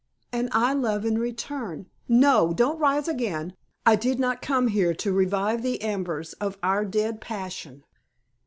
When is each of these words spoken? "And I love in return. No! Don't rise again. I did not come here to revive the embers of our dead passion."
"And 0.31 0.49
I 0.51 0.73
love 0.73 1.05
in 1.05 1.19
return. 1.19 1.85
No! 2.07 2.53
Don't 2.55 2.79
rise 2.79 3.07
again. 3.07 3.53
I 3.85 3.95
did 3.95 4.19
not 4.19 4.41
come 4.41 4.69
here 4.69 4.95
to 4.95 5.13
revive 5.13 5.61
the 5.61 5.79
embers 5.83 6.33
of 6.33 6.57
our 6.63 6.83
dead 6.85 7.21
passion." 7.21 7.83